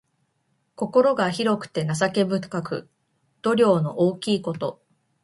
[0.75, 2.89] 心が広くて情け深く、
[3.43, 4.81] 度量の大きいこと。